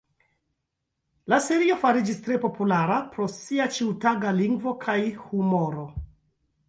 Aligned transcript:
La 1.33 1.37
serio 1.47 1.75
fariĝis 1.83 2.23
tre 2.29 2.37
populara 2.45 2.97
pro 3.13 3.29
sia 3.35 3.69
ĉiutaga 3.79 4.35
lingvo 4.41 4.75
kaj 4.87 4.97
humoro. 5.27 5.87